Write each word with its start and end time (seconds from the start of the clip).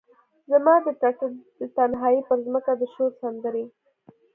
زما 0.51 0.75
د 0.85 0.87
ټټر 1.01 1.31
د 1.59 1.61
تنهایې 1.75 2.21
پرمځکه 2.29 2.71
د 2.79 2.83
شور 2.93 3.11
سندرې، 3.21 3.65